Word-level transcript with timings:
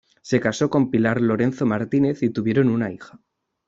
Se 0.23 0.39
casó 0.39 0.67
con 0.71 0.89
Pilar 0.89 1.21
Lorenzo 1.21 1.67
Martínez 1.67 2.23
y 2.23 2.31
tuvieron 2.31 2.69
una 2.69 2.91
hija. 2.91 3.19